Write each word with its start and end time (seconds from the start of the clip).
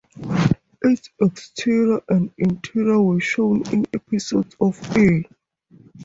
Its 0.81 1.11
exterior 1.19 2.01
and 2.09 2.31
interior 2.39 2.99
were 2.99 3.19
shown 3.21 3.61
in 3.71 3.85
episodes 3.93 4.55
of 4.59 4.97
E! 4.97 5.27